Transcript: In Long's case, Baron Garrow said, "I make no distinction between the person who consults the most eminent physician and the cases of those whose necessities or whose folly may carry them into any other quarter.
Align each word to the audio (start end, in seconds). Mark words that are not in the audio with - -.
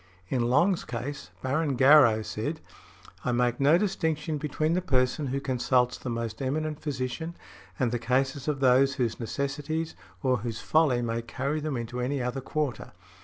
In 0.29 0.41
Long's 0.49 0.83
case, 0.83 1.29
Baron 1.43 1.75
Garrow 1.75 2.23
said, 2.23 2.59
"I 3.23 3.31
make 3.31 3.59
no 3.59 3.77
distinction 3.77 4.39
between 4.39 4.73
the 4.73 4.81
person 4.81 5.27
who 5.27 5.39
consults 5.39 5.95
the 5.95 6.09
most 6.09 6.41
eminent 6.41 6.79
physician 6.81 7.35
and 7.77 7.91
the 7.91 7.99
cases 7.99 8.47
of 8.47 8.61
those 8.61 8.95
whose 8.95 9.19
necessities 9.19 9.93
or 10.23 10.37
whose 10.37 10.59
folly 10.59 11.03
may 11.03 11.21
carry 11.21 11.59
them 11.59 11.77
into 11.77 12.01
any 12.01 12.19
other 12.19 12.41
quarter. 12.41 12.93